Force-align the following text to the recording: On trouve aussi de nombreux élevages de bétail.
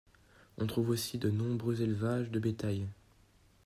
On 0.57 0.65
trouve 0.65 0.89
aussi 0.89 1.19
de 1.19 1.29
nombreux 1.29 1.83
élevages 1.83 2.31
de 2.31 2.39
bétail. 2.39 2.87